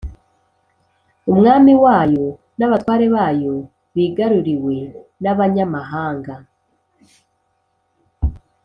umwami 1.31 1.73
wayo 1.83 2.27
n’abatware 2.57 3.05
bayo 3.15 3.55
bigaruriwe 3.95 4.75
n’abanyamahanga, 5.23 6.35